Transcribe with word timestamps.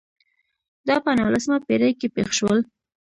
دا 0.87 0.95
په 1.03 1.09
نولسمه 1.19 1.57
پېړۍ 1.67 1.91
کې 1.99 2.07
پېښ 2.15 2.29
شول. 2.37 2.59